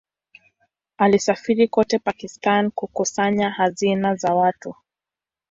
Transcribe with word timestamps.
Alisafiri 0.97 1.67
kote 1.67 1.99
Pakistan 1.99 2.71
kukusanya 2.71 3.49
hazina 3.49 4.15
za 4.15 4.35
watu. 4.35 4.75